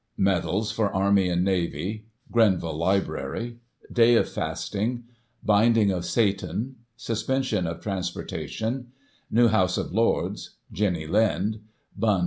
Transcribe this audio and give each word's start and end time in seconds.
Medals 0.17 0.71
for 0.71 0.91
Army 0.91 1.29
and 1.29 1.45
Navy— 1.45 2.07
Grenville 2.31 2.75
library— 2.75 3.57
Day 4.01 4.15
of 4.15 4.27
fastings" 4.27 5.03
Binding 5.43 5.91
of 5.91 6.05
Satan"— 6.05 6.77
Suspension 7.07 7.67
of 7.67 7.81
transportation— 7.81 8.93
New 9.39 9.49
House 9.49 9.77
of 9.77 9.91
Lords— 9.93 10.55
^Jenny 10.73 11.07
Lind— 11.07 11.59
Bunn 11.95 12.19
V. 12.19 12.19